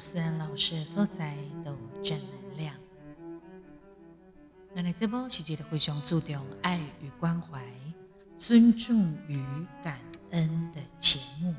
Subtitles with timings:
[0.00, 2.74] 思恩老师所在都正能量。
[4.74, 7.62] 那你这波是一个非常注重爱与关怀、
[8.38, 9.44] 尊重与
[9.84, 11.54] 感恩的节目。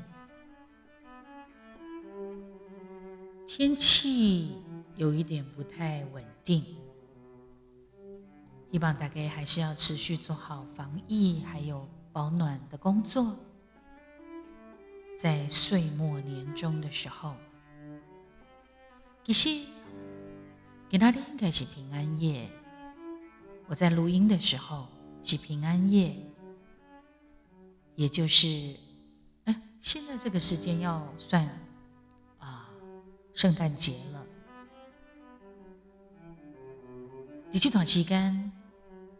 [3.46, 4.56] 天气
[4.96, 6.64] 有一点不太稳定，
[8.72, 13.36] 希望大家还是要持续做好防疫还有保暖的工作。
[15.18, 17.36] 在岁末年终的时候，
[19.24, 19.70] 其实
[20.88, 22.50] 给他的应该是平安夜。
[23.66, 24.88] 我在录音的时候
[25.22, 26.14] 是平安夜，
[27.94, 28.74] 也就是
[29.44, 31.48] 哎，现在这个时间要算
[32.38, 32.68] 啊
[33.34, 34.26] 圣诞节了。
[37.52, 38.52] 这段期间，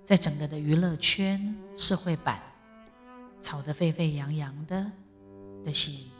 [0.04, 2.42] 在整个的娱乐圈、社会版
[3.40, 4.90] 吵得沸沸扬扬的。
[5.64, 6.10] 的是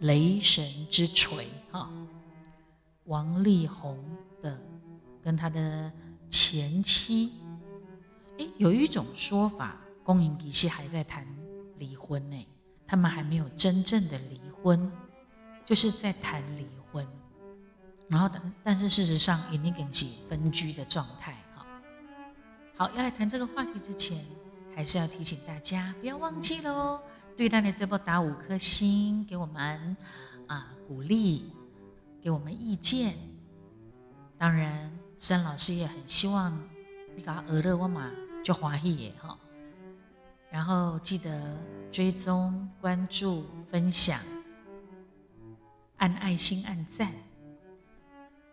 [0.00, 1.92] 雷神之锤哈，
[3.04, 3.98] 王力宏
[4.40, 4.58] 的
[5.22, 5.92] 跟他的
[6.28, 7.32] 前妻，
[8.38, 11.26] 哎，有一种说法，公营其实还在谈
[11.76, 12.46] 离婚呢，
[12.86, 14.90] 他们还没有真正的离婚，
[15.64, 17.06] 就是在谈离婚，
[18.08, 21.66] 然后但但是事实上已经是分居的状态哈。
[22.76, 24.18] 好，要来谈这个话题之前，
[24.74, 27.00] 还是要提醒大家不要忘记了哦。
[27.36, 29.96] 对他的这波打五颗星，给我们
[30.46, 31.52] 啊鼓励，
[32.24, 33.14] 给我们意见。
[34.38, 36.58] 当然，申老师也很希望
[37.14, 38.10] 你搞俄勒沃嘛
[38.42, 39.38] 就欢喜耶哈。
[40.50, 41.54] 然后记得
[41.92, 44.18] 追踪、关注、分享，
[45.98, 47.12] 按爱心、按赞。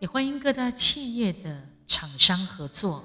[0.00, 3.02] 也欢迎各大企业的厂商合作，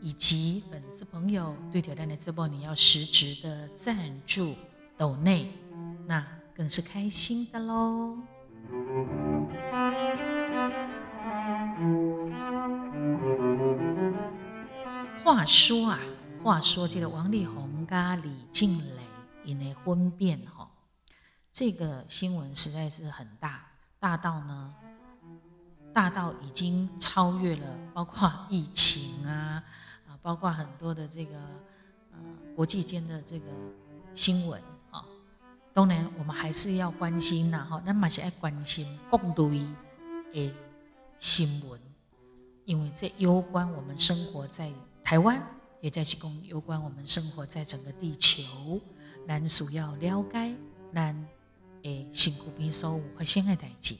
[0.00, 4.54] 以及粉丝朋友对挑战的直播，你要实质的赞助。
[4.96, 5.52] 斗内，
[6.06, 6.26] 那
[6.56, 8.16] 更是开心的喽。
[15.24, 16.00] 话说啊，
[16.42, 19.02] 话说这个王力宏跟李静蕾
[19.44, 20.68] 因为婚变哈，
[21.52, 23.64] 这个新闻实在是很大，
[24.00, 24.74] 大到呢，
[25.92, 29.62] 大到已经超越了包括疫情啊
[30.08, 31.36] 啊，包括很多的这个
[32.10, 32.18] 呃
[32.56, 33.46] 国际间的这个
[34.14, 35.04] 新闻啊。
[35.72, 39.18] 当然，我们还是要关心呐，哈，那嘛是爱关心各
[39.48, 39.64] 类
[40.32, 40.52] 的
[41.16, 41.80] 新闻，
[42.64, 44.70] 因为这攸关我们生活在
[45.04, 45.46] 台湾，
[45.80, 48.80] 也在是讲有关我们生活在整个地球，
[49.26, 50.56] 咱需要了解
[50.94, 51.28] 咱
[51.82, 53.94] 诶辛苦边所有发生的代志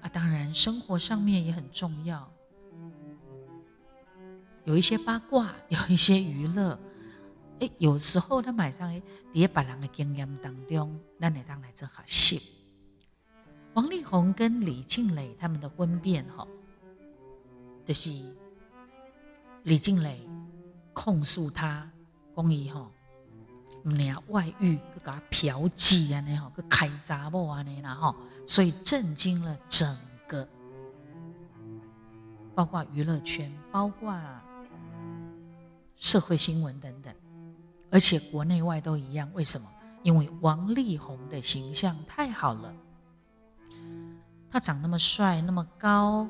[0.00, 0.08] 啊。
[0.08, 2.30] 当然，生活上面也很重要，
[4.64, 6.78] 有一些八卦，有一些娱乐。
[7.58, 9.02] 诶，有时候他买上在
[9.32, 12.56] 别人的经验当中，咱来当来做学习。
[13.74, 16.48] 王力宏跟李静蕾他们的婚变，哈，
[17.84, 18.12] 就是
[19.64, 20.26] 李静蕾
[20.92, 21.90] 控诉他
[22.34, 22.90] 讲伊吼，
[23.84, 28.14] 唔俩外遇，佮佮嫖妓安尼吼，佮开查某安尼啦吼，
[28.46, 29.88] 所以震惊了整
[30.26, 30.48] 个，
[32.54, 34.18] 包括娱乐圈，包括
[35.96, 37.14] 社会新闻等等。
[37.90, 39.66] 而且国内外都一样，为什么？
[40.02, 42.74] 因为王力宏的形象太好了，
[44.50, 46.26] 他长那么帅，那么高，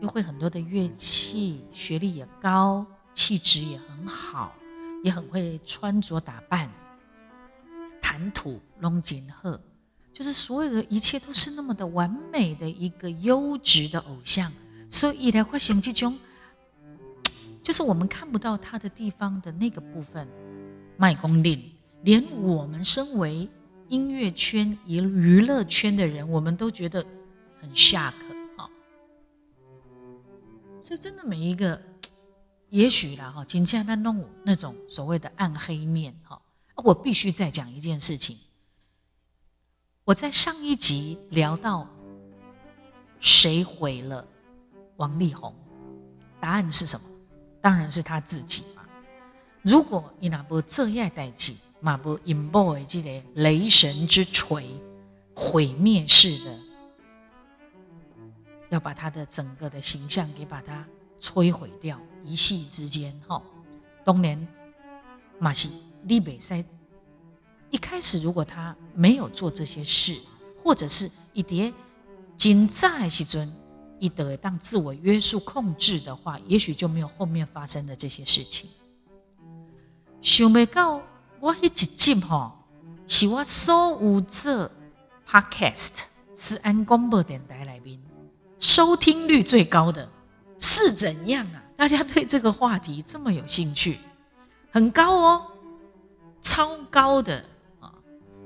[0.00, 4.54] 又会很多的乐器，学历也高，气质也很好，
[5.04, 6.70] 也很会穿着打扮，
[8.00, 9.60] 谈吐龙井鹤，
[10.12, 14.50] 就是所有的一切都是那么的完美的一个优质的偶像，
[14.88, 16.18] 所以来发生这种，
[17.62, 20.26] 就是我们看不到他的地方的那个部分。
[20.96, 21.72] 卖功力，
[22.02, 23.48] 连我们身为
[23.88, 27.02] 音乐圈、娱娱乐圈的人，我们都觉得
[27.58, 28.12] 很 shock！
[30.82, 31.80] 所以真的每一个，
[32.70, 36.40] 也许啦哈，今天他弄那种所谓的暗黑面哈，
[36.76, 38.36] 我必须再讲一件事情。
[40.04, 41.86] 我在上一集聊到
[43.20, 44.26] 谁毁了
[44.96, 45.54] 王力宏，
[46.40, 47.06] 答案是什么？
[47.60, 48.82] 当然是他自己嘛。
[49.62, 54.66] 如果伊那无这样代志，嘛无引爆的这个雷神之锤，
[55.34, 56.58] 毁灭式的，
[58.70, 60.84] 要把他的整个的形象给把它
[61.20, 63.42] 摧毁掉，一夕之间，哈，
[64.04, 64.48] 当年
[65.38, 65.70] 马西
[66.04, 66.64] 利比赛
[67.70, 70.18] 一开始，如果他没有做这些事，
[70.64, 71.72] 或者是一叠
[72.36, 73.52] 紧在时阵，
[73.98, 78.68] 一得当自我约束控制的话，也许就没有后面发生的这些事情。
[80.20, 81.02] 想未到，
[81.38, 82.52] 我迄一集吼，
[83.06, 84.70] 是我所有这
[85.28, 86.02] podcast
[86.34, 88.00] 是安广播电台来宾
[88.60, 90.08] 收听率最高的，
[90.58, 91.62] 是怎样啊？
[91.76, 93.98] 大家对这个话题这么有兴趣，
[94.70, 95.46] 很高哦，
[96.42, 97.42] 超高的
[97.80, 97.90] 啊！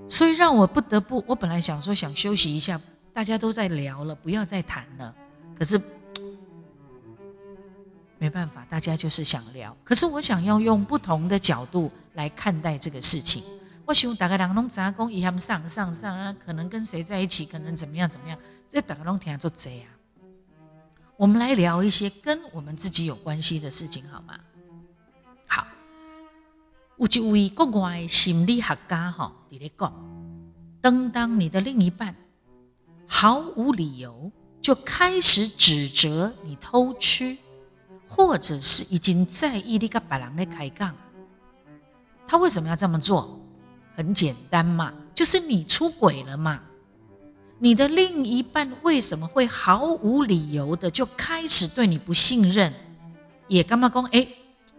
[0.08, 2.80] 所以让我不得不，我本来想说想休息一下，
[3.12, 5.12] 大家都在聊了，不要再谈了。
[5.58, 5.80] 可是
[8.18, 9.76] 没办法，大家就是想聊。
[9.82, 13.42] 可是我想要用不同的角度来看待这个事情。
[13.84, 18.38] 我想大概两个拢杂工，一样上上上啊，可能跟谁在一起，可能怎么样怎么样，
[18.68, 19.93] 这大家拢听做贼啊。
[21.16, 24.38] 我们来聊一些跟我们自己有关系的事情，好吗？
[25.46, 25.64] 好，
[26.96, 29.94] 有一位国外心理学家哈，伫咧讲，
[30.80, 32.16] 当当你的另一半
[33.06, 37.36] 毫无理由就开始指责你偷吃，
[38.08, 40.96] 或者是已经在意你跟别人在开杠，
[42.26, 43.40] 他为什么要这么做？
[43.94, 46.60] 很简单嘛，就是你出轨了嘛。
[47.58, 52.72] 你的另一半为什么会毫无理由的就开始对你不信任？
[53.48, 54.04] 也干嘛讲？
[54.06, 54.26] 哎，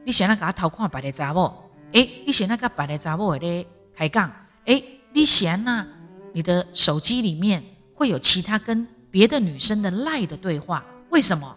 [0.03, 1.69] 你想那给他偷看别的查某？
[1.93, 4.31] 哎，你想那个别的查某在开杠？
[4.65, 4.83] 哎，
[5.13, 5.85] 你想那
[6.33, 7.63] 你的手机里面
[7.93, 10.83] 会有其他跟别的女生的赖的对话？
[11.09, 11.55] 为什么？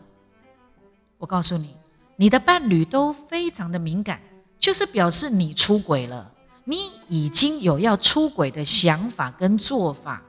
[1.19, 1.75] 我告诉你，
[2.17, 4.21] 你的伴侣都非常的敏感，
[4.61, 6.33] 就是表示你出轨了。
[6.65, 10.23] 你已经有要出轨的想法跟做法，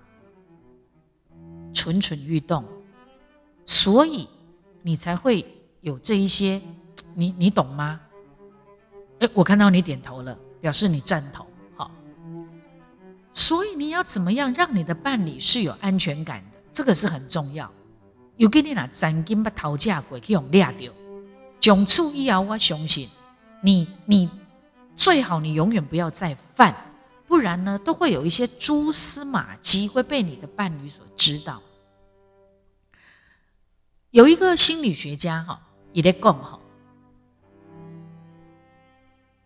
[1.73, 2.63] 蠢蠢欲动，
[3.65, 4.27] 所以
[4.81, 5.45] 你才会
[5.81, 6.61] 有这一些，
[7.13, 7.99] 你你懂吗？
[9.19, 11.45] 哎，我看到你点头了，表示你赞同，
[11.75, 11.91] 好。
[13.33, 16.57] 所以你要怎么样让你的伴侣是有安全感的？
[16.71, 17.71] 这个是很重要。
[18.37, 20.91] 有给你拿斩金把讨价鬼去用掠掉，
[21.59, 23.07] 从此以后我相信
[23.61, 24.29] 你你。
[24.95, 26.75] 最好你永远不要再犯，
[27.29, 31.61] 不然呢，都会有一些蛛丝马迹会被你的伴侣所知道。
[34.09, 35.61] 有一个心理学家哈
[35.93, 36.59] 也在讲哈，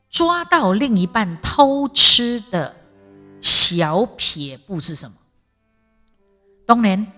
[0.10, 2.74] 抓到另一半偷吃的
[3.42, 5.18] 小撇步是什么？
[6.66, 7.12] 当然，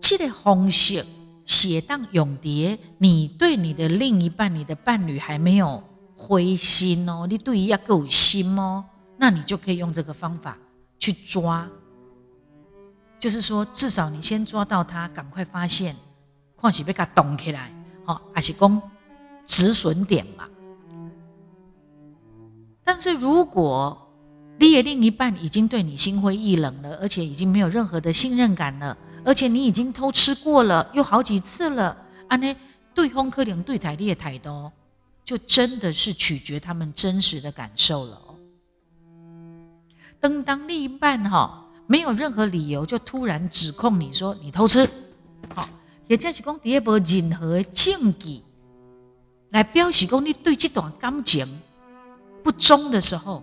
[0.00, 1.04] 这个方式
[1.44, 5.84] 写当永蝶，你对你的另一半、你的伴侣还没有。
[6.16, 10.58] 灰心哦，你对要够心哦，那你就可以用这个方法
[10.98, 11.68] 去抓，
[13.18, 15.94] 就是说至少你先抓到他，赶快发现，
[16.56, 17.72] 况且被他动起来，
[18.04, 18.82] 好，还是讲
[19.44, 20.48] 止损点嘛。
[22.82, 23.98] 但是如果
[24.58, 31.96] 你的另一半已经对你心灰意冷了，而且已经没有任何的信任感了，而且你已经偷吃过了，又好几次了，
[32.28, 32.56] 安呢
[32.94, 34.72] 对方可能对台你也太多。
[35.24, 38.20] 就真的是取决他们真实的感受了。
[40.24, 44.88] 当当另一半哈没有任何理由就突然指控你说你偷吃，
[45.54, 45.68] 好，
[46.06, 48.40] 也就是讲第一波任何证据
[49.50, 51.46] 来表示讲你对这段感情
[52.42, 53.42] 不忠的时候，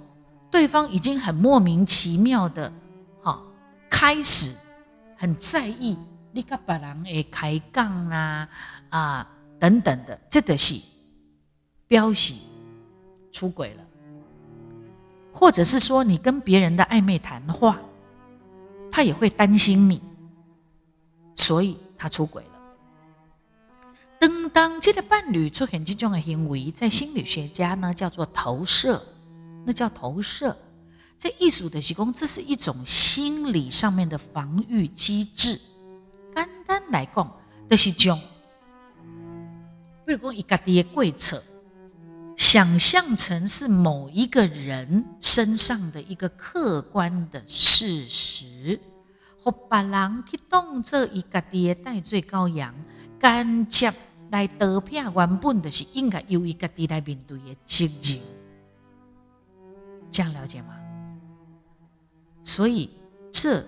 [0.50, 2.74] 对方已经很莫名其妙的
[3.22, 3.40] 哈
[3.88, 4.68] 开始
[5.18, 5.96] 很在意
[6.32, 8.50] 你跟别人会开杠啦
[8.90, 10.74] 啊等等的，这的是。
[11.88, 12.48] 标喜
[13.34, 13.84] 出轨了，
[15.34, 17.80] 或者是说你跟别人的暧昧谈话，
[18.92, 20.02] 他也会担心你，
[21.36, 22.50] 所以他出轨了。
[24.20, 29.02] 当当这个伴侣出现这种的行为，在心理学家呢叫做投射，
[29.66, 30.56] 那叫投射。
[31.18, 35.56] 在艺术的提供，这是一种心理上面的防御机制。
[36.36, 37.32] 简单来讲，
[37.70, 38.20] 就是种，
[40.06, 41.42] 比如讲一个的鬼扯。
[42.42, 48.82] 想象成是某一个人身上的一个客观的事实，
[49.40, 52.74] 和别人去当做一个的代罪羔羊，
[53.20, 53.94] 干接
[54.32, 58.20] 来得片原本的是应该由一个的来面对的责任，
[60.12, 60.76] 这样了解吗？
[62.42, 62.90] 所以，
[63.32, 63.64] 这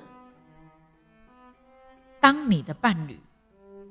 [2.19, 3.19] 当你的伴侣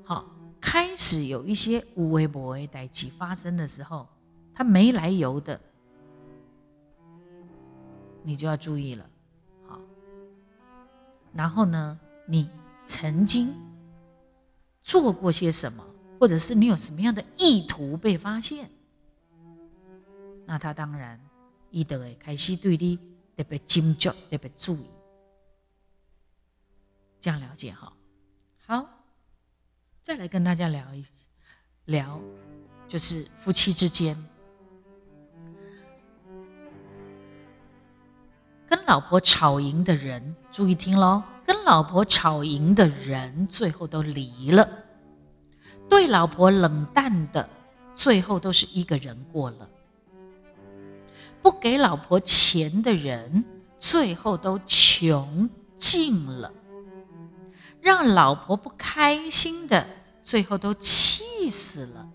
[0.03, 0.27] 好
[0.61, 4.09] 开始有一些无为不为代际发生的时候。
[4.55, 5.61] 他没来由的，
[8.23, 9.09] 你就要注意了，
[9.67, 9.81] 好。
[11.33, 12.49] 然后呢，你
[12.87, 13.53] 曾经
[14.81, 15.85] 做过些什么，
[16.21, 18.69] 或者是你有什么样的意图被发现，
[20.45, 21.19] 那他当然
[21.71, 22.99] 伊得会开始对你
[23.37, 24.87] 特别警觉、特别注意，
[27.21, 27.93] 这样了解哈。
[28.67, 28.89] 好，
[30.03, 31.05] 再来跟大家聊一
[31.87, 32.21] 聊，
[32.87, 34.17] 就是夫妻之间。
[38.73, 44.67] 跟老婆吵赢的人，注意听喽，跟老婆吵赢的人，最后都离了；
[45.91, 47.47] 对老婆冷淡的，
[47.95, 49.69] 最后都是一个人过了；
[51.43, 53.45] 不给老婆钱的人，
[53.77, 56.51] 最后都穷尽了；
[57.83, 59.87] 让老婆不开心的，
[60.23, 62.07] 最后都气死了；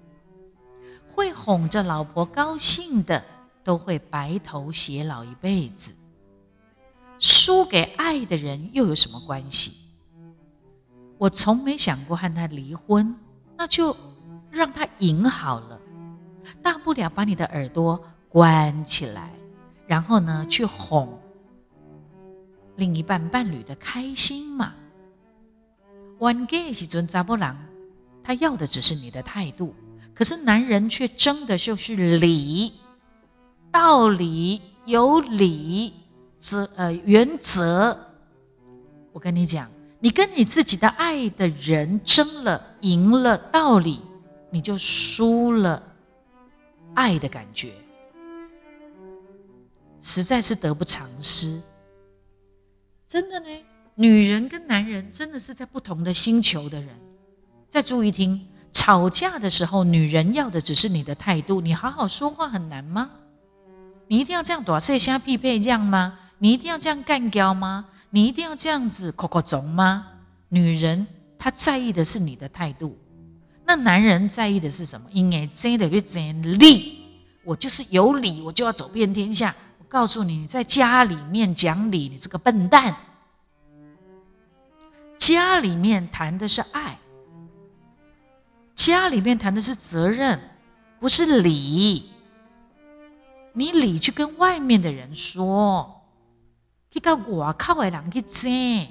[1.14, 3.24] 会哄着老婆高兴的。
[3.64, 5.92] 都会白头偕老一辈子。
[7.20, 9.88] 输给爱的人又有什么关系？
[11.18, 13.16] 我从没想过和他离婚，
[13.58, 13.96] 那就
[14.52, 15.82] 让他赢好了。
[16.62, 19.32] 大不了把你的耳朵关起来，
[19.88, 21.20] 然后呢，去哄
[22.76, 24.74] 另一半伴侣的开心嘛。
[26.20, 27.58] One gay 是尊扎波郎，
[28.24, 29.74] 他要的只是你的态度，
[30.14, 32.74] 可是男人却争的就是理。
[33.72, 35.94] 道理有理
[36.40, 37.98] 则呃原则，
[39.12, 44.02] 我跟你讲，你跟你自己的爱的人争了，赢了道理，
[44.52, 45.82] 你就输了
[46.94, 47.72] 爱的感觉，
[50.02, 51.62] 实在是得不偿失。
[53.08, 53.48] 真的呢，
[53.96, 56.90] 女人跟男人真的是在不同的星球的人。
[57.70, 63.10] 再注意听，吵架的时候，女人要的只是你的态度，你好好说话很难吗？
[64.08, 66.18] 你一定要这样短色虾匹配这样吗？
[66.40, 67.86] 你一定要这样干掉吗？
[68.10, 70.08] 你一定要这样子口口总吗？
[70.50, 71.06] 女人
[71.38, 72.98] 她在意的是你的态度，
[73.66, 75.08] 那男人在意的是什么？
[75.12, 77.02] 应该真的真理，
[77.44, 79.54] 我就是有理，我就要走遍天下。
[79.80, 82.96] 我告诉你，你在家里面讲理，你这个笨蛋。
[85.18, 87.00] 家里面谈的是爱，
[88.76, 90.40] 家里面谈的是责任，
[91.00, 92.12] 不是理。
[93.54, 95.97] 你理去跟外面的人说，
[96.98, 98.88] 去到外靠的人去争，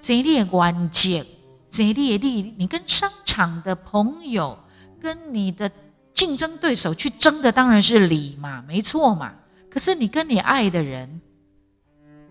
[0.00, 1.22] 争你的关节，
[1.68, 4.58] 争你的利，你跟商场的朋友，
[4.98, 5.70] 跟你的
[6.14, 9.34] 竞争对手去争的当然是理嘛，没错嘛。
[9.68, 11.20] 可是你跟你爱的人，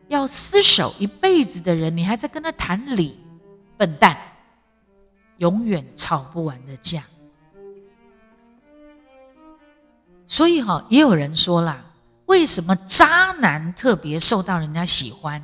[0.07, 3.19] 要厮守一辈子的人，你还在跟他谈理，
[3.77, 4.17] 笨蛋，
[5.37, 7.03] 永远吵不完的架。
[10.25, 11.85] 所以哈，也有人说啦，
[12.25, 15.41] 为什么渣男特别受到人家喜欢？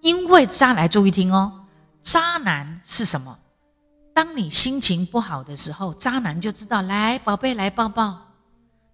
[0.00, 1.64] 因为渣男，注意听哦，
[2.00, 3.38] 渣男是什么？
[4.14, 8.14] 当你心情不好的时候，渣男就知道来，宝贝来抱抱；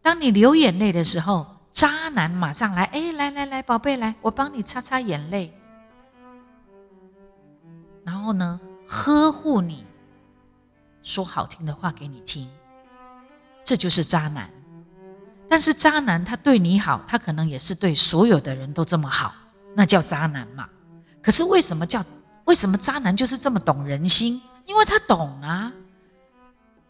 [0.02, 5.52] 当你流眼泪的时候，渣男马上来，哎，来来来，宝贝来，我帮你擦擦眼泪。
[8.04, 9.84] 然后呢，呵护你，
[11.02, 12.48] 说好听的话给你听，
[13.64, 14.50] 这就是渣男。
[15.50, 19.34] 但是渣男他对你好，他可能也是对所有的人都这么好，
[19.74, 20.68] 那叫渣男嘛。
[21.22, 22.04] 可是为什么叫
[22.44, 24.40] 为什么渣男就是这么懂人心？
[24.66, 25.72] 因为他懂啊，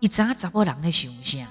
[0.00, 1.46] 一渣渣波狼的形象，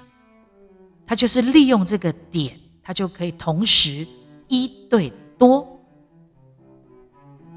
[1.06, 4.06] 他就是利用这个点，他就可以同时
[4.50, 5.66] 一对多。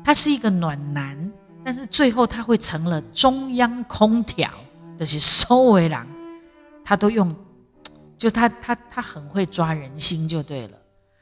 [0.04, 1.32] 他是一个暖男，
[1.64, 4.48] 但是最后他会成了中央空调，
[4.98, 6.06] 就是收尾郎，
[6.84, 7.34] 他都用。
[8.20, 10.78] 就他他他很会抓人心就对了，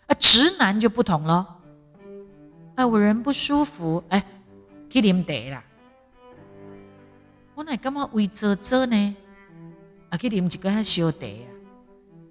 [0.08, 1.46] 啊，直男就不同喽。
[2.74, 4.20] 啊，我人不舒服，哎，
[4.90, 5.62] 去啉茶啦。
[7.54, 9.16] 我乃干嘛为遮遮呢？
[10.08, 11.46] 啊，去啉几个小茶啊，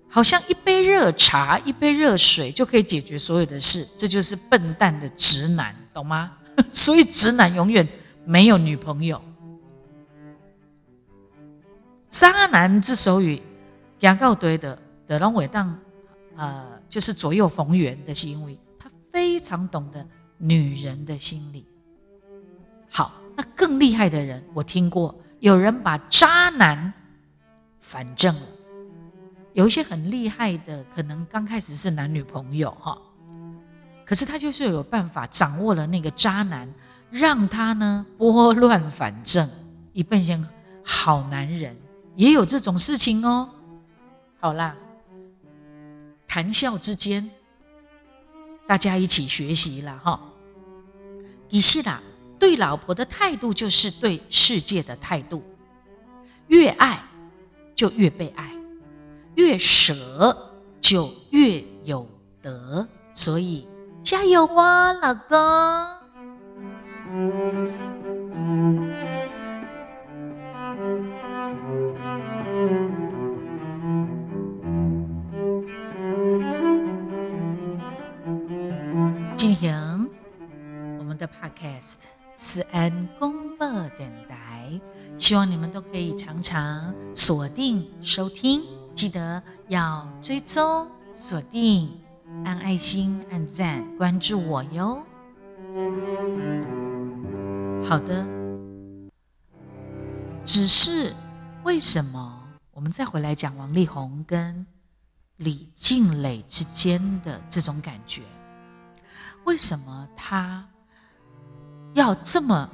[0.10, 3.86] 好像一杯热茶、一杯热水就可以解决所有的事。
[3.98, 6.34] 这就是笨蛋的直男，懂吗？
[6.74, 7.88] 所以直男永远
[8.26, 9.22] 没有女朋友。
[12.10, 13.42] 渣男之所以。
[14.00, 14.78] 讲告对的
[15.08, 15.78] 的龙伟当，
[16.36, 20.06] 呃，就是左右逢源的行为，他非常懂得
[20.38, 21.66] 女人的心理。
[22.90, 26.94] 好，那更厉害的人，我听过有人把渣男
[27.80, 28.42] 反正了，
[29.54, 32.98] 有一些很厉害的，可能刚开始是男女朋友哈，
[34.06, 36.70] 可是他就是有办法掌握了那个渣男，
[37.10, 39.50] 让他呢拨乱反正，
[39.94, 40.48] 一变成
[40.84, 41.76] 好男人，
[42.16, 43.50] 也有这种事情哦。
[44.40, 44.76] 好啦，
[46.28, 47.30] 谈笑之间，
[48.68, 50.20] 大家一起学习了哈。
[51.50, 52.00] 以西啦，
[52.38, 55.44] 对老婆的态度就是对世界的态度，
[56.48, 57.04] 越爱
[57.76, 58.54] 就越被爱，
[59.36, 62.08] 越舍就越有
[62.42, 63.68] 得，所以
[64.04, 65.38] 加油啊，老公！
[82.40, 83.68] 思恩公播
[83.98, 84.80] 电台，
[85.18, 88.62] 希望你们都可以常常锁定收听，
[88.94, 92.00] 记得要追踪锁定，
[92.46, 95.04] 按爱心、按赞、关注我哟。
[97.84, 98.24] 好的，
[100.46, 101.12] 只是
[101.64, 104.64] 为什么我们再回来讲王力宏跟
[105.38, 108.22] 李静蕾之间的这种感觉？
[109.46, 110.68] 为什么他
[111.98, 112.70] 要这么？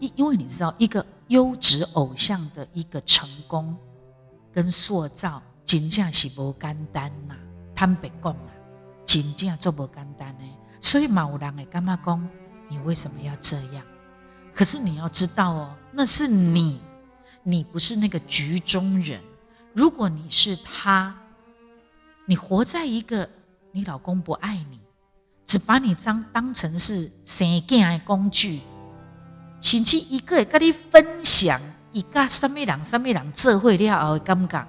[0.00, 3.76] 因因为你知道，一个优质偶像的一个成功
[4.52, 7.36] 跟塑造，真正是无简单呐。
[7.74, 8.50] 坦白讲啊，
[9.04, 10.44] 真正做无简单呢。
[10.80, 12.28] 所以有人会干嘛讲？
[12.68, 13.84] 你为什么要这样？
[14.54, 16.80] 可是你要知道哦，那是你，
[17.42, 19.20] 你不是那个局中人。
[19.72, 21.14] 如果你是他，
[22.26, 23.28] 你活在一个
[23.72, 24.80] 你老公不爱你。
[25.46, 28.60] 只把你当当成是生囝的工具，
[29.60, 31.60] 甚至一个跟你分享
[31.92, 34.66] 一个什么人什么人智慧了后，感觉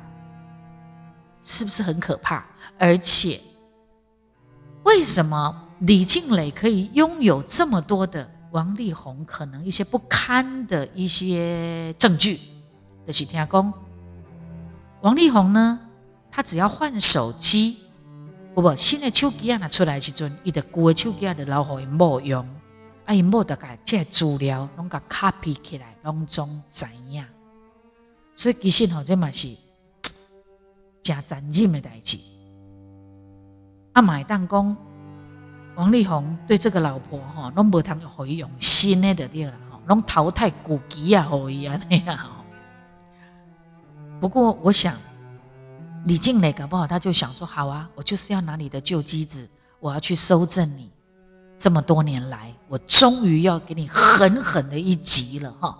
[1.42, 2.44] 是不是很可怕？
[2.78, 3.40] 而且，
[4.84, 12.40] 为什么李静蕾可以拥有这么多的王力宏可能一些不堪的一些证据？
[13.08, 13.74] 就是听讲，
[15.02, 15.80] 王力宏呢，
[16.30, 17.85] 他只要换手机。
[18.56, 22.48] 不不，新的手机啊拿出来时阵，伊的旧的手机啊就留互伊某用，
[23.04, 27.26] 啊伊某得甲这资料拢甲 copy 起来，拢总知影。
[28.34, 29.50] 所以其实吼，这嘛是
[31.04, 32.18] 真残忍的代志。
[33.92, 34.78] 啊，买当讲
[35.76, 42.46] 王力宏对这个老婆吼，拢无通互伊用新的就对了吼，拢淘汰古机啊，互伊安尼啊吼。
[44.22, 44.96] 不过我想。
[46.06, 49.48] 李静蕾搞不好，他就想说：“好啊，我就是要拿你的旧机子，
[49.80, 50.92] 我要去收证你。
[51.58, 55.80] 这么多年来，我终于要给你狠狠的一击了哈！”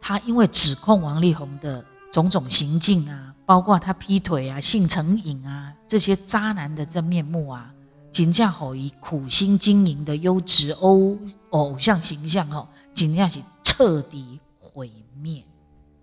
[0.00, 7.74] 他因为指控王力宏的种种行径啊，包括他劈腿啊、性成瘾啊这些渣男的真面目啊，
[8.12, 11.18] 金价好以苦心经营的优质欧
[11.50, 14.88] 偶像形象哈，金价是彻底毁
[15.20, 15.42] 灭。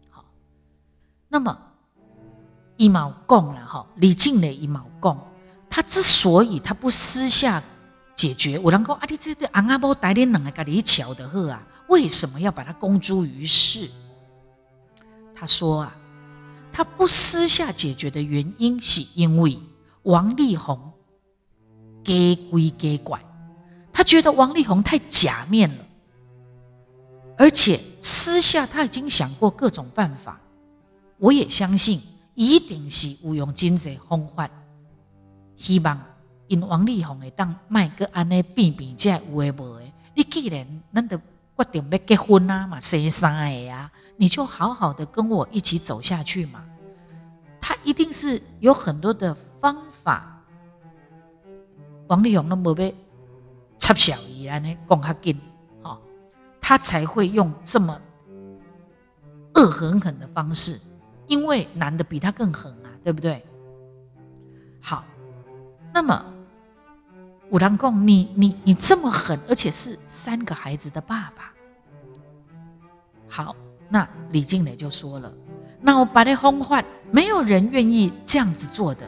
[0.09, 0.25] 好，
[1.29, 1.57] 那么。
[2.79, 5.19] 一毛共了哈，李静蕾一毛共，
[5.69, 7.61] 他之所以他不私下
[8.15, 13.89] 解决，我能够啊，你这个昂阿波带点冷来跟你巧的喝啊，为什么要把他公诸于世？
[15.35, 15.95] 他说啊，
[16.71, 19.59] 他不私下解决的原因是因为
[20.03, 20.93] 王力宏
[22.01, 23.21] 给鬼给拐，
[23.91, 25.85] 他觉得王力宏太假面了，
[27.37, 30.39] 而且私下他已经想过各种办法，
[31.17, 32.01] 我也相信。
[32.45, 34.49] 一定是有用真济方法，
[35.57, 36.01] 希望
[36.47, 39.91] 因王力宏会当卖个安尼变变这有诶无诶。
[40.15, 46.63] 你既然咱得决定要结婚啊嘛，生三个啊，你就好好的跟我一起走下去嘛。
[47.59, 50.41] 他一定是有很多的方法，
[52.07, 52.91] 王力宏都无要
[53.77, 55.37] 插小姨安尼讲较紧，
[55.83, 55.99] 吼，
[56.61, 57.99] 他才会用这么
[59.55, 60.79] 恶狠狠的方式。
[61.29, 63.45] 因为男的比他更狠啊，对不对？
[64.81, 65.05] 好，
[65.93, 66.25] 那么
[67.51, 71.53] 武堂公，你你你这么狠，而且是三个孩子的爸爸。
[73.27, 73.55] 好，
[73.89, 75.31] 那李静蕾就说了
[75.79, 79.07] ：“那我把你轰坏，没有人愿意这样子做的。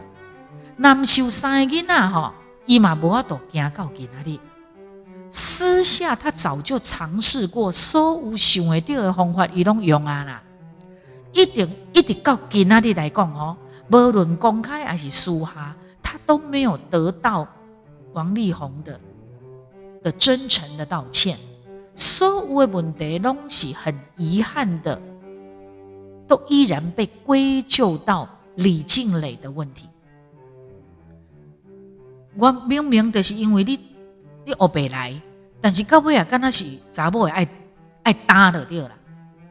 [0.77, 2.35] 男秀三个囡仔哈，
[2.67, 4.39] 伊嘛无法度行到去哪里。
[5.31, 10.43] 私下他早就尝试过，所有想会到的方法，伊拢用啊啦。”
[11.33, 13.55] 一定一直到今仔日来讲哦，
[13.89, 17.47] 无论公开还是私下，他都没有得到
[18.13, 18.99] 王力宏的
[20.03, 21.37] 的真诚的道歉。
[21.95, 25.01] 所有的问题拢是很遗憾的，
[26.27, 29.87] 都依然被归咎到李静蕾的问题。
[32.37, 33.79] 我明明就是因为你
[34.45, 35.21] 你学不来，
[35.61, 37.47] 但是到尾啊，敢若是查某爱
[38.03, 38.91] 爱打了掉了，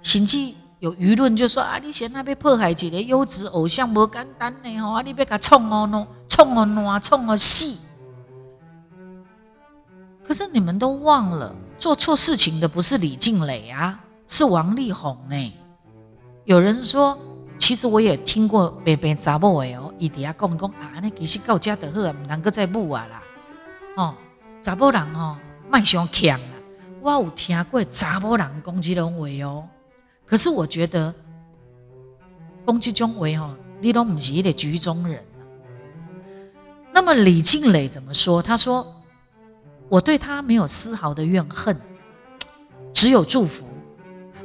[0.02, 0.59] 甚至。
[0.80, 4.92] 有舆论就说啊，你现在被迫害一个优质偶像，无简单呢吼！
[4.92, 7.86] 啊，你别甲冲哦喏，冲哦烂，冲哦死。
[10.24, 15.54] 可是你们都忘了，做错事情的不是李静蕾啊，是王力宏呢。
[16.44, 17.18] 有人说，
[17.58, 23.22] 其实我也听过别别查某的哦，伊底下讲讲啊，那其实到家的好啊，唔能够再母啊啦。
[23.96, 24.14] 哦，
[24.62, 25.36] 查某人哦，
[25.68, 26.46] 卖伤强啦。
[27.02, 29.68] 我有听过查某人讲这种话哦。
[30.30, 31.12] 可是我觉得，
[32.64, 35.20] 攻击中为哦，你都不是一个局中人。
[36.92, 38.40] 那么李静蕾怎么说？
[38.40, 38.94] 他说
[39.90, 41.76] ：“我对他没有丝毫的怨恨，
[42.94, 43.66] 只有祝福。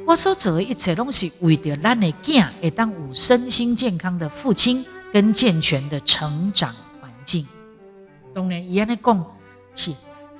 [0.04, 7.46] 我所做的一切东西，为着咱的囝会当有身心健康的父亲跟健全的成长环境。
[8.34, 9.26] 当然，伊安尼讲
[9.76, 9.92] 是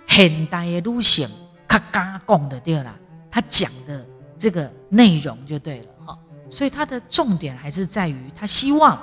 [0.09, 1.29] 现代的女性
[1.69, 2.97] 较敢讲的对啦，
[3.31, 4.05] 他讲的
[4.39, 6.19] 这个内容就对了哈。
[6.49, 8.99] 所以他的重点还是在于，他希望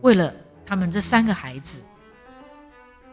[0.00, 0.32] 为了
[0.64, 1.80] 他们这三个孩子。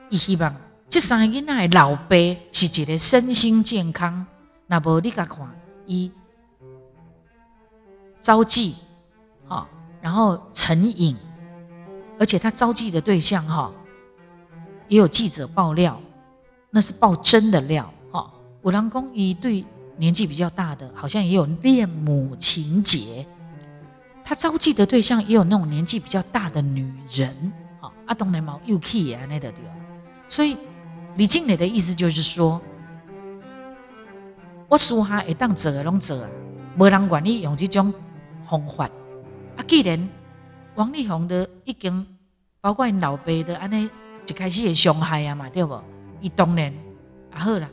[0.09, 0.55] 伊希望
[0.87, 2.15] 这三个囡仔老爸
[2.51, 4.25] 是一个身心健康。
[4.65, 5.47] 那无你甲看，
[5.85, 6.11] 伊
[8.21, 8.75] 招妓，
[9.47, 9.67] 哈，
[10.01, 11.15] 然后成瘾，
[12.19, 13.71] 而且他招妓的对象，哈，
[14.87, 15.99] 也有记者爆料，
[16.69, 17.91] 那是爆真的料，
[18.61, 19.65] 五郎公一对
[19.97, 23.25] 年纪比较大的，好像也有恋母情节。
[24.23, 27.91] 他招妓的对象也有那种年纪比较大的女人，哈。
[28.05, 29.61] 阿东内毛又气啊，那个对。
[30.27, 30.57] 所以
[31.15, 32.61] 李静蕾的意思就是说，
[34.67, 36.29] 我属下会当做的拢做啊，
[36.77, 37.93] 无人愿意用这种
[38.45, 38.85] 方法。
[39.55, 40.09] 啊，既然
[40.75, 42.05] 王力宏的已经
[42.61, 43.89] 包括因老爸的安尼
[44.27, 45.81] 一开始也伤害啊嘛，对不？
[46.21, 46.71] 伊当然
[47.31, 47.69] 啊好了，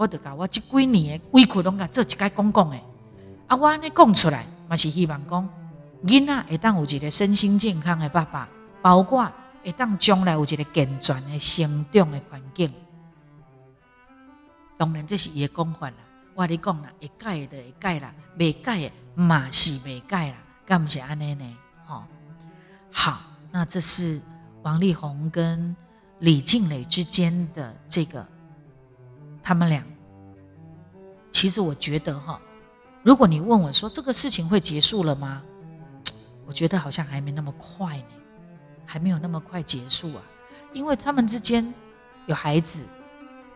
[0.00, 2.82] 我得甲我这几年的委屈拢甲做一解讲讲诶。
[3.46, 5.46] 啊，我安尼讲出来，嘛是希望讲
[6.06, 8.48] 囡仔会当有一个身心健康的爸爸，
[8.80, 9.30] 包括。
[9.62, 12.72] 会当将来有一个健全的成长的环境，
[14.78, 15.96] 当然这是伊的讲法啦。
[16.34, 21.56] 我你讲啦，会改的会改啦，未改的嘛是未改啦，干毋是安尼呢？
[21.84, 22.04] 吼，
[22.90, 23.20] 好，
[23.52, 24.18] 那这是
[24.62, 25.76] 王力宏跟
[26.20, 28.26] 李静蕾之间的这个
[29.50, 29.84] 他们俩。
[31.32, 32.40] 其实我觉得哈，
[33.02, 35.42] 如果你问我说这个事情会结束了吗？
[36.46, 38.04] 我觉得好像还没那么快呢。
[38.86, 40.22] 还没有那么快结束啊，
[40.72, 41.74] 因为他们之间
[42.26, 42.84] 有孩子，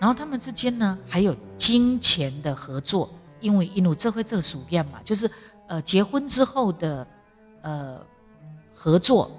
[0.01, 3.09] 然后他们之间呢还有金钱的合作，
[3.41, 5.31] 因为因为这会这个属样嘛，就是
[5.69, 7.07] 呃结婚之后的
[7.63, 8.01] 呃
[8.75, 9.31] 合作，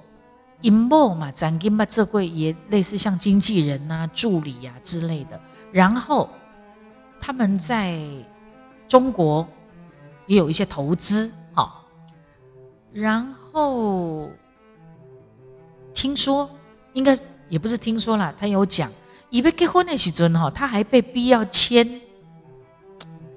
[0.61, 5.39] 因某嘛，咱跟嘛这会也类似像经纪人呐、助理呀之类的，
[5.71, 6.29] 然后
[7.25, 7.97] 他们在
[8.87, 9.47] 中国
[10.27, 11.83] 也有一些投资，好，
[12.93, 14.29] 然后。
[15.91, 16.47] 听说
[16.91, 18.91] 应该也不是听说了，他有讲，
[19.29, 21.99] 以为结婚的时阵哈，他还被逼要签，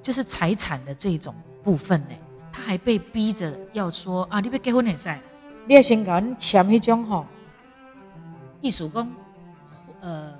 [0.02, 2.16] 就是财产的这种部分呢，
[2.52, 5.16] 他还被逼着要说啊，你要结婚的噻，
[5.66, 7.24] 你要先跟签那种哈，
[8.60, 9.08] 意思讲，
[10.00, 10.34] 呃，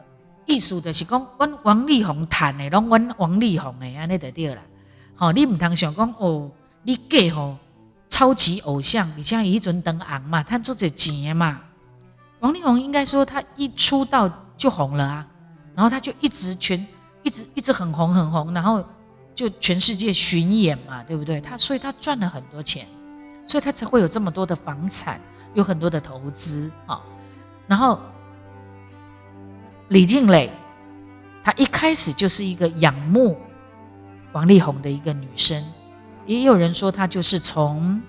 [0.49, 4.63] 意思就是讲，阮王力宏谈的，拢阮王力宏的安尼就对了，
[5.15, 6.51] 好，你唔通想讲哦，
[6.83, 7.57] 你嫁吼
[8.09, 11.61] 超级偶像，而且伊阵登红嘛，赚出这钱嘛。
[12.41, 15.27] 王力宏应该说他一出道就红了啊，
[15.75, 16.85] 然后他就一直全
[17.23, 18.83] 一直一直很红很红，然后
[19.35, 21.41] 就全世界巡演嘛，对不对？
[21.43, 22.87] 他所以他赚了很多钱，
[23.47, 25.21] 所以他才会有这么多的房产，
[25.53, 27.03] 有很多的投资啊。
[27.67, 28.01] 然后
[29.89, 30.51] 李静蕾，
[31.43, 33.37] 她一开始就是一个仰慕
[34.33, 35.63] 王力宏的一个女生，
[36.27, 38.01] 也有人说她就是从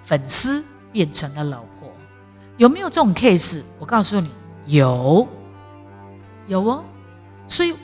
[0.00, 1.92] 粉丝变成了老婆。
[2.56, 3.64] 有没有这种 case？
[3.80, 4.30] 我告诉你，
[4.66, 5.26] 有，
[6.46, 6.84] 有哦。
[7.48, 7.74] 所以，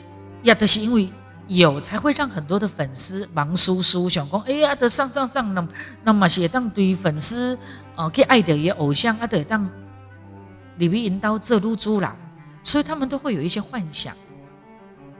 [0.43, 1.09] 也的是因为
[1.49, 5.69] 有，才会让很多的粉丝忙叔叔想讲，哎呀，的上上上，那
[6.05, 7.59] 那么写当对于粉丝
[7.97, 9.69] 哦，去爱的也偶像，啊，得当
[10.77, 12.15] 里面引导这露珠啦，
[12.63, 14.15] 所以他们都会有一些幻想。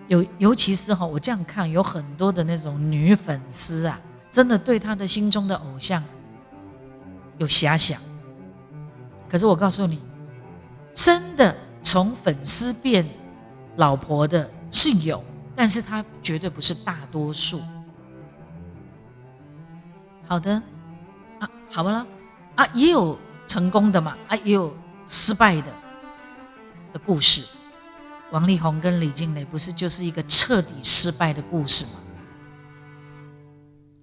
[0.09, 6.03] 有，尤其是哈，我这样看，有很多的那种女粉丝啊，真的对他的心中的偶像
[7.37, 8.01] 有遐想。
[9.29, 10.01] 可是我告诉你，
[10.95, 13.07] 真的从粉丝变
[13.77, 15.23] 老婆的是有，
[15.55, 17.61] 但是他绝对不是大多数。
[20.27, 20.63] 好的，
[21.39, 22.07] 啊，好了，
[22.55, 24.75] 啊，也有成功的嘛，啊，也有
[25.07, 25.67] 失败的
[26.93, 27.43] 的故事。
[28.31, 32.01] 王力宏跟李静蕾不是就是一个彻底失败的故事吗？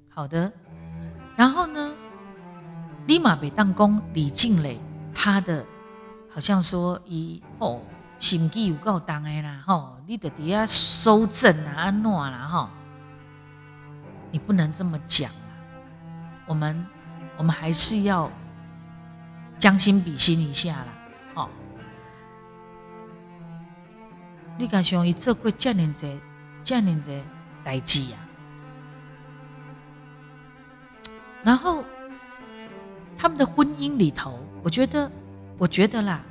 [0.09, 0.51] 好的，
[1.35, 1.93] 然后呢，
[3.05, 4.79] 立马被当工李静蕾。
[5.13, 5.65] 他的
[6.29, 7.79] 好像说，伊哦
[8.17, 12.69] 心机有够重的啦，吼，你得底下收正啊，安诺啦，吼，
[14.31, 15.45] 你不能这么讲啊。
[16.47, 16.85] 我们
[17.37, 18.29] 我们还是要
[19.57, 20.87] 将心比心一下啦，
[24.57, 26.19] 你敢想伊做过这样子、
[26.63, 27.11] 这样子
[27.63, 28.17] 代志呀？
[31.43, 31.83] 然后
[33.17, 34.39] 他们的婚姻里头。
[34.63, 35.11] 我觉得，
[35.59, 36.23] 我觉得啦，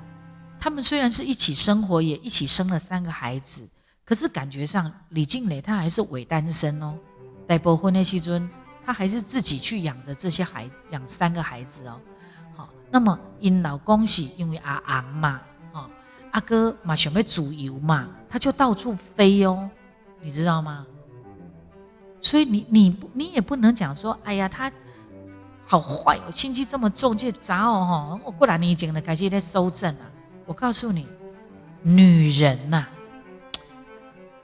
[0.59, 3.69] 他们虽然是一起生活，也一起生了三个孩子，
[4.05, 6.99] 可是感觉上李静蕾她还是伪单身哦。
[7.49, 8.51] 在波婚那西尊，
[8.85, 12.01] 她还是自己去养着这些孩，养三个孩子哦。
[12.57, 15.41] 好，那么因老公是因为阿昂嘛，
[16.35, 19.71] 阿哥嘛想要煮油嘛，他就到处飞哦，
[20.21, 20.85] 你知道吗？
[22.21, 24.71] 所以你你你也不能讲说，哎呀，他
[25.65, 27.87] 好坏哦，心机这么重，这杂哦
[28.19, 30.11] 哈，我过来你已经的开始在收正啊。
[30.45, 31.07] 我告诉你，
[31.83, 32.85] 女人呐，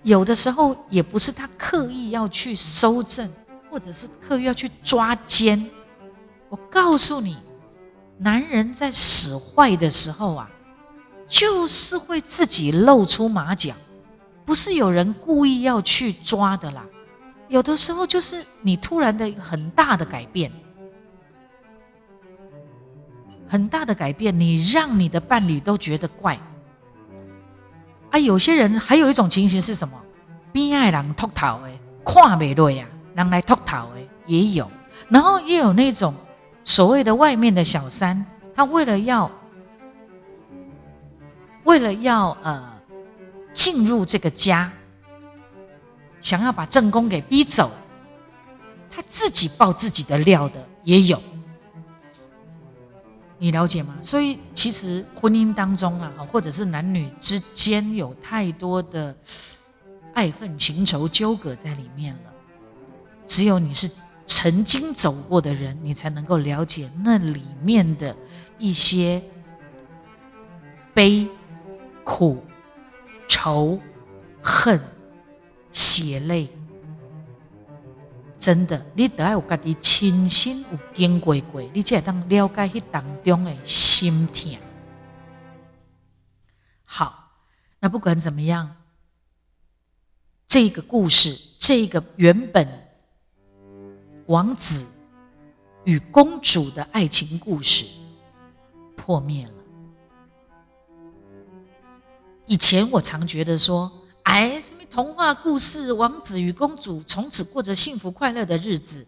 [0.05, 3.29] 有的时候也不是她刻意要去收正，
[3.69, 5.69] 或者是刻意要去抓奸。
[6.49, 7.37] 我告诉你，
[8.17, 10.49] 男人在使坏的时候啊，
[11.31, 13.73] 就是会自己露出马脚，
[14.45, 16.85] 不是有人故意要去抓的啦。
[17.47, 20.51] 有的时候就是你突然的一个很大的改变。
[23.49, 26.39] 很大的改变，你让你的伴侣都觉得怪
[28.11, 28.19] 啊！
[28.19, 30.01] 有些人还有一种情形是什么？
[30.53, 34.71] 边爱人秃头诶，跨美落呀，人来秃头诶也有。
[35.09, 36.15] 然后也有那种
[36.63, 39.29] 所谓的外面的小三，他为了要
[41.71, 42.81] 为了要呃
[43.53, 44.73] 进入这个家，
[46.21, 47.71] 想要把正宫给逼走，
[48.91, 51.23] 他自己爆自己的料的也有。
[53.39, 53.97] 你了解吗？
[54.03, 59.17] 所以其实婚姻当中啊，或者是男女之间有太多的
[60.13, 62.33] 爱恨情仇纠葛在里面了。
[63.29, 63.89] 只有你是
[64.27, 68.17] 曾经走过的人，你才能够了解那里面的
[68.59, 69.23] 一些
[70.93, 71.29] 悲、
[72.11, 72.43] 苦、
[73.29, 73.79] 愁、
[74.43, 74.81] 恨、
[75.71, 76.49] 血泪。
[78.37, 84.59] 真的，你得要有家己亲身有经过过，你才会当了解迄当中的心痛。
[86.85, 87.31] 好，
[87.79, 88.75] 那不管怎么样，
[90.49, 92.67] 这个故事，这个原本
[94.27, 94.85] 王子
[95.85, 97.87] 与公主的爱情故事
[98.97, 99.60] 破灭了。
[102.51, 103.91] 以前我常觉得说。
[104.25, 105.93] 哎，什么童话故事？
[105.93, 109.05] 王子与公主从此过着幸福快乐的日子。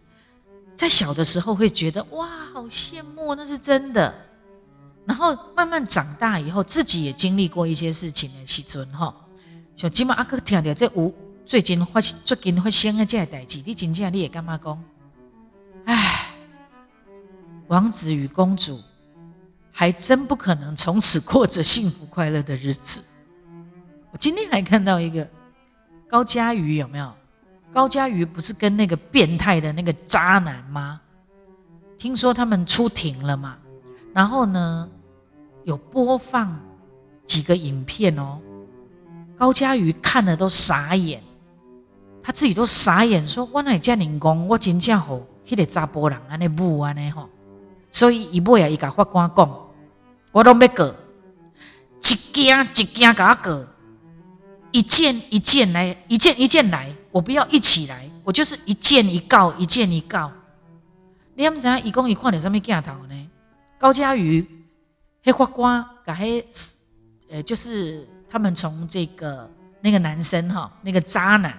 [0.75, 4.13] 在小的时候会觉得哇，好羡慕，那是真的。
[5.05, 9.13] 然后慢慢长大以后，自己也经历过一些事情的时阵哈。
[9.75, 11.13] 像今嘛阿哥听到这有
[11.45, 14.83] 最近发最近发生的这个代志，你真正你也干嘛讲？
[15.85, 16.27] 哎，
[17.67, 18.81] 王子与公主
[19.71, 23.01] 还真不可能从此过着幸福快乐的日子。
[24.13, 25.27] 我今天还看到一个
[26.07, 27.11] 高佳瑜，有没有？
[27.73, 31.01] 高佳瑜不是跟那个变态的那个渣男吗？
[31.97, 33.57] 听说他们出庭了嘛？
[34.13, 34.87] 然后呢，
[35.63, 36.59] 有播放
[37.25, 38.39] 几个影片哦。
[39.35, 41.19] 高佳瑜看了都傻眼，
[42.21, 47.27] 他自己都傻眼，说：“我乃叫人讲，我真正好，迄个查甫人安尼母安尼吼。”
[47.89, 49.67] 所以伊尾啊，伊甲法官讲
[50.31, 50.95] ：“我都要过，
[52.01, 53.65] 一件一件甲我告。”
[54.73, 60.31] 一件一件来，一件一件来，我不要一起来，我就是一件一告，一件一告。
[61.35, 63.29] 你们知影一共一看到什么镜头呢？
[63.79, 64.43] 高佳瑜
[65.23, 66.43] 黑花瓜，甲黑，
[67.29, 69.47] 呃，就是他们从这个
[69.79, 71.55] 那个男生哈，那个渣男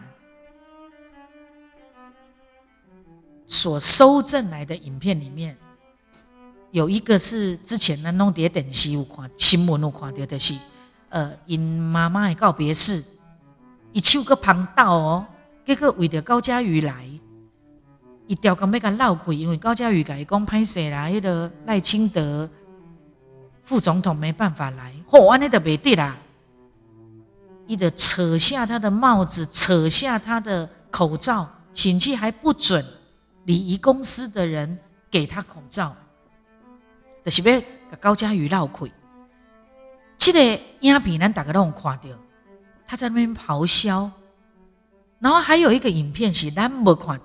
[3.46, 5.56] 所收证来的影片里面，
[6.72, 10.52] 有一个是之前咱弄碟电视有看新闻有看到的是。
[11.14, 13.00] 呃，因妈妈的告别式，
[13.92, 15.24] 伊手个旁道哦，
[15.64, 17.08] 结果为着高佳瑜来，
[18.26, 22.50] 伊调工要甲闹开，因为高佳瑜甲伊讲歹势啦，迄个赖清德
[23.62, 26.16] 副总统没办法来，嚯，安尼都袂得啦，
[27.68, 32.84] 伊得扯下他的帽子，扯下他的口罩，请期还不准
[33.44, 34.76] 礼仪公司的人
[35.12, 35.94] 给他口罩，
[37.24, 38.90] 就是要甲高佳瑜闹开。
[40.24, 42.08] 这个影片咱大家都有看到，
[42.86, 44.10] 他在那边咆哮。
[45.18, 47.24] 然后还有一个影片是咱没看到，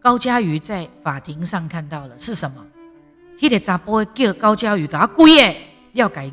[0.00, 2.66] 高佳瑜在法庭上看到了是什么？
[3.38, 6.28] 迄个查甫叫高佳瑜，甲鬼诶，要改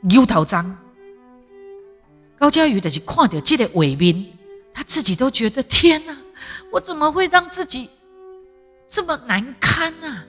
[0.00, 0.76] 牛头章。
[2.36, 4.26] 高佳瑜就是看到这个画面，
[4.74, 6.16] 他自己都觉得天哪，
[6.72, 7.88] 我怎么会让自己
[8.88, 10.24] 这么难堪呢？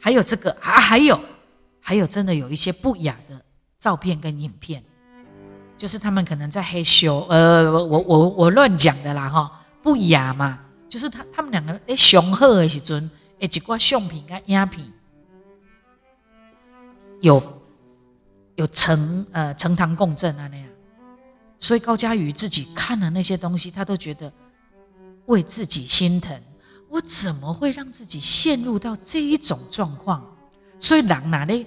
[0.00, 1.20] 还有这个啊，还有。
[1.86, 3.38] 还有真的有一些不雅的
[3.84, 4.82] 照片跟影片，
[5.76, 14.90] 就是他们可能在黑羞，呃，我我我乱讲的啦哈，不雅嘛，就是他他们两个诶雄厚的时阵，诶一挂相片跟影片，
[17.20, 17.42] 有
[18.54, 20.66] 有呈呃呈堂共振啊那样。
[21.58, 24.32] 所以高佳瑜自己看了那些东西，他都觉得
[25.26, 26.34] 为自己心疼。
[26.88, 30.24] 我怎么会让自己陷入到这一种状况？
[30.80, 31.66] 所以人哪里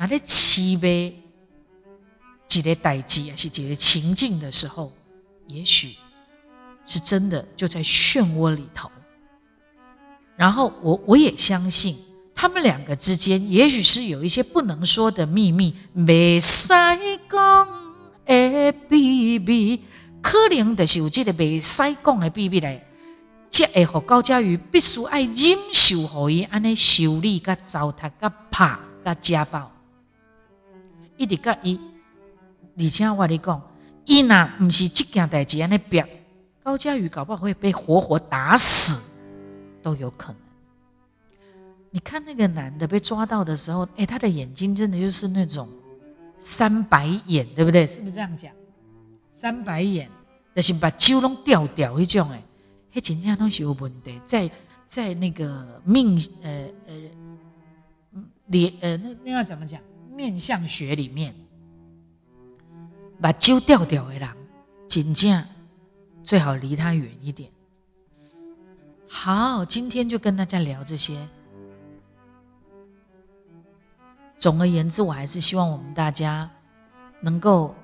[0.00, 1.14] 哪里欺呗？
[2.48, 4.90] 一个代际啊，是一个情境的时候，
[5.46, 5.94] 也许
[6.86, 8.90] 是真的就在漩涡里头。
[10.36, 11.94] 然后我我也相信，
[12.34, 16.68] 他们两个之间也许是有一些不能说的秘密，没使
[17.28, 17.68] 讲
[18.24, 19.84] 的秘密，
[20.22, 22.82] 可能就是有这个没使讲的秘密来。
[23.50, 29.70] 即会互高佳瑜必须爱忍受，互伊安尼修理、甲糟蹋、甲拍、甲家暴，
[31.20, 31.78] 一直甲伊。
[32.78, 33.62] 而且我你讲，
[34.06, 36.02] 伊若毋是即件代志安尼逼，
[36.62, 39.20] 高佳瑜搞不好会被活活打死，
[39.82, 40.40] 都有可能。
[41.90, 45.68] 你看那个男的被抓到的时候，哎，他的眼睛真的就是那种
[46.38, 47.86] 三白眼，对不对？
[47.86, 48.50] 是不是这样讲？
[49.30, 50.08] 三白眼，
[50.56, 52.42] 就是把酒拢掉掉一种诶。
[52.94, 54.50] 迄真正都是有问题，在
[54.88, 56.94] 在那个命呃呃
[58.46, 59.80] 脸呃那那要怎么讲？
[60.20, 61.34] 面相学里面，
[63.22, 64.28] 把揪掉掉的人，
[64.86, 65.42] 真正
[66.22, 67.50] 最好离他远一点。
[69.08, 71.26] 好，今天就跟大家聊这些。
[74.36, 76.50] 总而言之，我还是希望我们大家
[77.22, 77.74] 能够。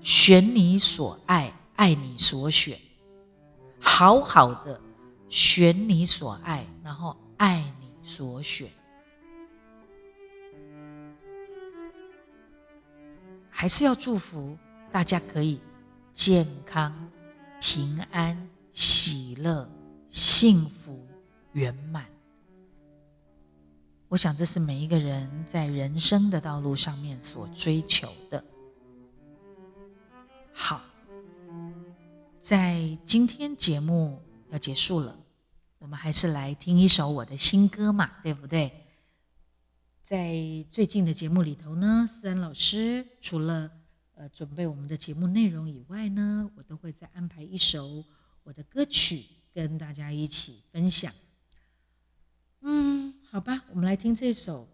[0.00, 2.76] 选你所爱，爱你所选，
[3.80, 4.78] 好好的
[5.30, 8.68] 选你所爱，然后爱你所选，
[13.50, 14.56] 还是要祝福
[14.92, 15.58] 大家可以
[16.12, 17.10] 健康、
[17.60, 19.66] 平安、喜乐、
[20.06, 21.04] 幸福、
[21.52, 22.06] 圆满。
[24.08, 28.44] 我想这是每一个人在人生的道路上面所追求的。
[30.52, 30.82] 好，
[32.38, 35.16] 在今天节目要结束了，
[35.84, 38.72] 我们还是来听一首我的新歌嘛，对不对？
[40.00, 40.34] 在
[40.70, 43.70] 最近的节目里头呢，思安老师除了
[44.14, 48.02] 呃准备我们的节目内容以外呢，我都会再安排一首
[48.44, 51.12] 我的歌曲跟大家一起分享。
[52.62, 54.66] 嗯，好吧，我们来听这首。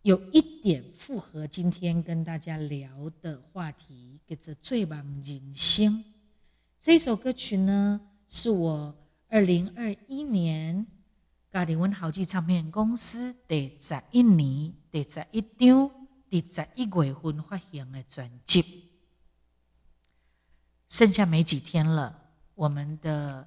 [0.00, 5.92] 有一点符合今天跟大家聊的话题，叫做《最棒人生》。
[6.80, 8.96] 这首歌曲呢，是我
[9.30, 10.86] 二零二一年
[11.52, 15.90] 嘉里文豪记唱片公司第十一年第十一张
[16.30, 18.90] 第十一月份发行的专辑。
[20.88, 23.46] 剩下没几天了，我们的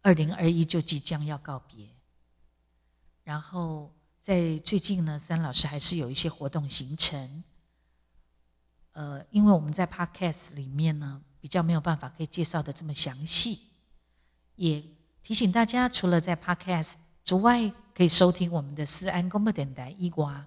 [0.00, 1.88] 二零二一就即将要告别，
[3.24, 3.92] 然后。
[4.20, 7.44] 在最近呢，三老师还是有一些活动行程。
[8.92, 13.58] 呃，因为我们在 Podcast 里面呢，比较没有办法可以介绍的这么详细，
[14.58, 14.82] 也
[15.22, 20.44] 提醒大家，除了在 Podcast 之外，可以收听我们的思安公播电台一瓜，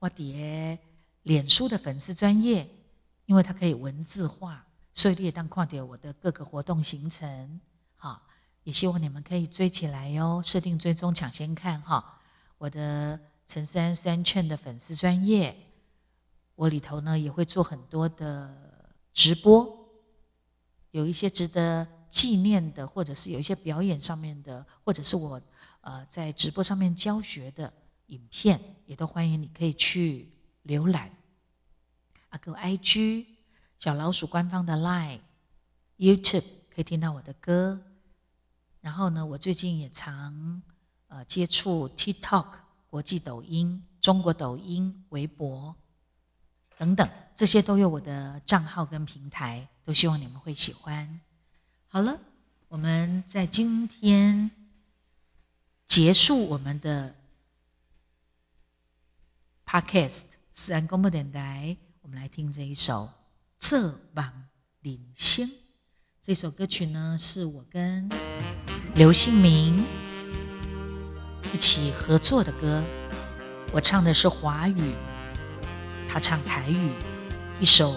[0.00, 0.76] 我叠
[1.22, 2.68] 脸书的粉丝专业，
[3.26, 7.60] 因为它可以文字化，所以你也当看点我的各个活动行程。
[7.94, 8.20] 好，
[8.64, 12.18] 也希望你们可以追起来哟，设定追踪抢先看哈。
[12.58, 15.56] 我的陈三三券的粉丝专业，
[16.56, 18.52] 我里头呢也会做很多的
[19.14, 19.88] 直播，
[20.90, 25.40] 有一些值得纪念的，或者是有一些表演上面的，或者是我
[25.80, 27.72] 呃在直播上面教学的
[28.06, 30.30] 影片，也都欢迎你可以去
[30.66, 31.10] 浏览。
[32.30, 33.26] 阿哥 IG
[33.78, 35.20] 小老鼠官方的 Line
[35.96, 36.44] YouTube
[36.74, 37.80] 可以听到我的歌，
[38.80, 40.62] 然后呢，我最近也常。
[41.12, 42.46] 呃，接触 TikTok、
[42.86, 45.74] 国际抖音、中国抖音、微博
[46.78, 51.20] 等等，这些都有我的账号跟平台，都希望你们会喜欢。
[51.92, 52.20] 好了，
[52.68, 54.52] 我们在今天
[55.88, 57.16] 结束我们的
[59.66, 60.22] Podcast
[60.52, 63.06] 自然公布电台，我们来听这一首
[63.58, 64.44] 《侧榜
[64.82, 65.44] 领先》。
[66.22, 68.08] 这首歌曲呢，是我跟
[68.94, 69.84] 刘信明。
[71.52, 72.84] 一起合作的歌，
[73.72, 74.94] 我唱的是华语，
[76.08, 76.92] 他唱台语，
[77.58, 77.92] 一首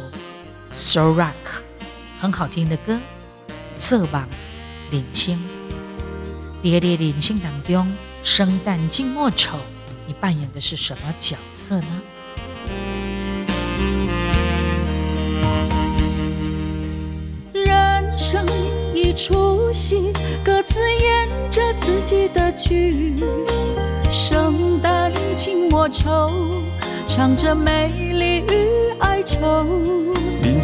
[0.71, 1.61] soul rock，
[2.19, 2.99] 很好听的歌。
[3.77, 4.27] 侧榜
[4.91, 5.39] 领星，
[6.61, 7.91] 蝶蝶领星当中，
[8.23, 9.57] 生旦净末丑，
[10.07, 12.01] 你扮演的是什么角色呢？
[17.53, 18.45] 人生
[18.93, 20.13] 一出戏，
[20.43, 23.15] 各自演着自己的剧。
[24.09, 26.31] 生旦净末丑，
[27.07, 29.65] 唱着美丽与哀愁。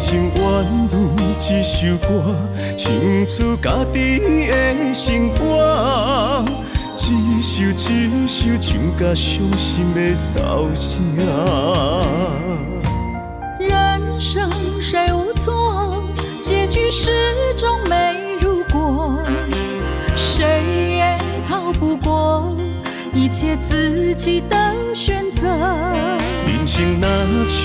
[0.00, 0.42] 人生原
[0.90, 0.96] 如
[1.36, 2.34] 一首歌，
[2.74, 2.90] 唱
[3.26, 6.42] 出家己的生活。
[6.96, 11.04] 一首一首唱甲伤心的骚声。
[13.58, 16.02] 人生谁无错，
[16.40, 17.10] 结局始
[17.54, 19.18] 终没如果，
[20.16, 22.50] 谁也逃不过
[23.12, 25.46] 一切自己的选择。
[26.80, 27.04] 人生
[27.34, 27.60] 若像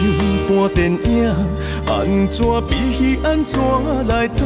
[0.46, 1.34] 半电影，
[1.88, 3.58] 安怎比戏安怎
[4.08, 4.44] 来打？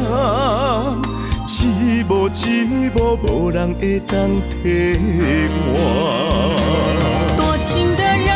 [1.46, 2.40] 一幕一
[2.94, 4.16] 幕，无人会当
[4.48, 4.96] 替
[5.74, 5.76] 我。
[7.36, 8.30] 多情的人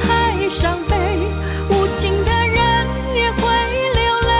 [0.00, 0.94] 太伤悲，
[1.70, 2.56] 无情的人
[3.12, 3.42] 也会
[3.96, 4.30] 流泪。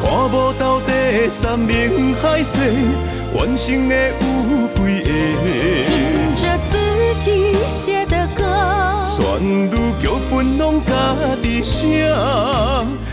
[0.00, 2.60] 看无到底山明海誓，
[3.34, 5.91] 完成的有几个？
[9.14, 9.22] 旋
[9.70, 12.08] 律剧本拢家己写。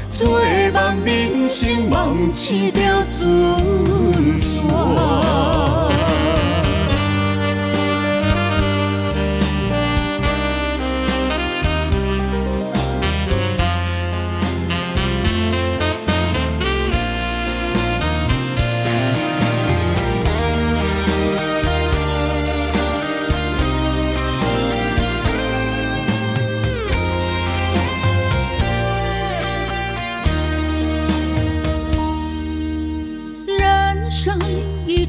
[0.08, 0.40] 做
[0.72, 4.64] 梦人生梦醒着准线。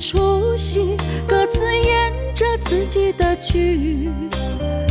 [0.01, 0.97] 出戏，
[1.29, 4.11] 各自演着自己的剧。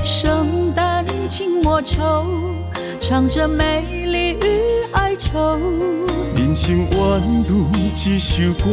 [0.03, 2.27] 圣诞静默愁，
[3.01, 5.59] 唱着美丽与哀愁。
[6.35, 8.63] 人生原如一首歌，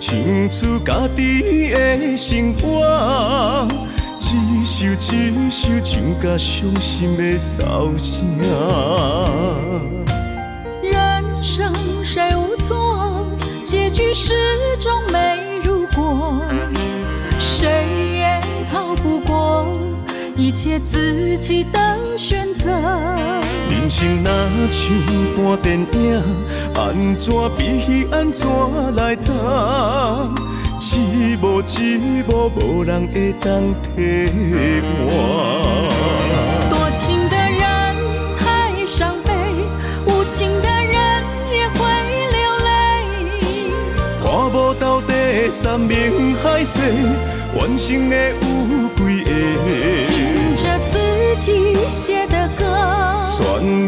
[0.00, 0.18] 唱
[0.50, 3.68] 出家己的生活。
[4.18, 8.26] 一首一首唱甲伤心的骚声。
[10.82, 11.72] 人生
[12.02, 13.26] 谁无错，
[13.64, 14.32] 结局始
[14.80, 15.45] 终没，
[17.38, 18.40] 谁也
[18.70, 19.66] 逃不过
[20.36, 21.78] 一切自己的
[22.16, 22.70] 选择。
[23.68, 24.30] 人生若
[24.70, 24.82] 像
[25.36, 26.22] 半电影，
[26.74, 28.46] 安怎比起安怎
[28.94, 29.34] 来担？
[30.78, 33.90] 一幕一幕，无人会当替
[35.08, 35.95] 换。
[45.50, 46.80] 山明海誓，
[47.58, 49.30] 完成的有几个？
[50.02, 50.98] 听着自
[51.38, 52.64] 己写的歌，
[53.24, 53.42] 旋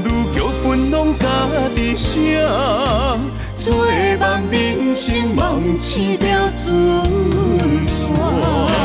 [0.05, 1.27] 律剧本拢家
[1.75, 2.41] 己写。
[3.55, 3.87] 做
[4.21, 8.78] 梦人生梦醒着准线。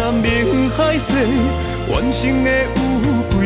[0.00, 1.12] 底山明海誓，
[1.92, 2.80] 完成的有
[3.28, 3.36] 几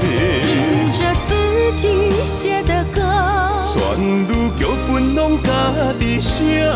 [0.00, 0.04] 个？
[0.40, 1.30] 听着自
[1.76, 3.00] 己写的歌，
[3.62, 3.78] 旋
[4.26, 5.48] 律剧本拢家
[6.00, 6.68] 己写。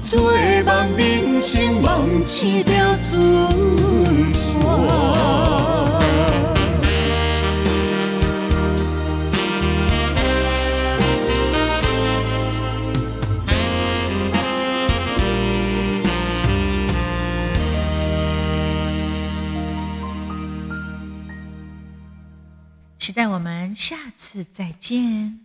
[0.00, 0.32] 做
[0.64, 4.58] 梦人生梦醒着准线。
[23.14, 25.43] 让我们下次再见。